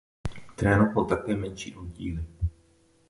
Trénoval 0.55 1.05
také 1.05 1.35
menší 1.35 1.75
oddíly. 1.75 2.25